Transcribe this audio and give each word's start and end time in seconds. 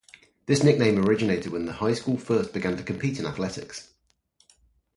This 0.47 0.63
nickname 0.63 0.97
originated 1.07 1.51
when 1.51 1.67
the 1.67 1.73
high 1.73 1.93
school 1.93 2.17
first 2.17 2.53
began 2.53 2.75
to 2.75 2.81
compete 2.81 3.19
in 3.19 3.27
athletics. 3.27 3.93